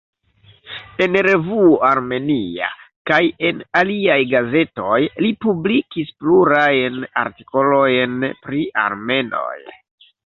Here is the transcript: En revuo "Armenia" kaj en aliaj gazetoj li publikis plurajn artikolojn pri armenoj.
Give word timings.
En 1.05 1.17
revuo 1.25 1.73
"Armenia" 1.89 2.69
kaj 3.11 3.19
en 3.49 3.61
aliaj 3.81 4.17
gazetoj 4.33 4.97
li 5.27 5.31
publikis 5.47 6.11
plurajn 6.23 6.99
artikolojn 7.27 8.17
pri 8.49 8.67
armenoj. 8.89 9.57